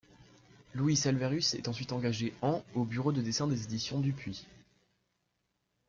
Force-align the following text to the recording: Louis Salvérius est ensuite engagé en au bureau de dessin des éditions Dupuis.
Louis 0.73 0.95
Salvérius 0.95 1.53
est 1.53 1.67
ensuite 1.67 1.91
engagé 1.91 2.33
en 2.41 2.63
au 2.73 2.85
bureau 2.85 3.11
de 3.11 3.21
dessin 3.21 3.45
des 3.47 3.65
éditions 3.65 3.99
Dupuis. 3.99 4.47